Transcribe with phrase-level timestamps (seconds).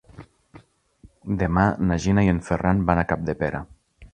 [1.43, 3.63] Demà na Gina i en Ferran van a Capdepera.